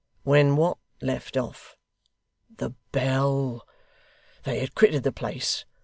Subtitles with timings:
[0.23, 1.75] 'When what left off?'
[2.57, 3.67] 'The Bell.
[4.45, 5.65] They had quitted the place.